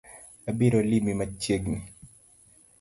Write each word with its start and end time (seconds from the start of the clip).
Abiro 0.49 0.79
limi 0.89 1.13
machiegni 1.19 1.79